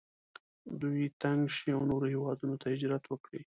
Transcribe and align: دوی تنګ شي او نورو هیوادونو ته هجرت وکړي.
دوی 0.81 1.03
تنګ 1.21 1.41
شي 1.55 1.69
او 1.75 1.81
نورو 1.89 2.07
هیوادونو 2.13 2.55
ته 2.61 2.65
هجرت 2.73 3.03
وکړي. 3.07 3.41